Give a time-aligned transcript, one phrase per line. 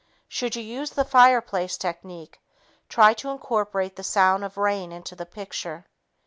[0.27, 2.39] Should you use the fireplace technique,
[2.89, 5.85] try to incorporate the sound of rain into the picture.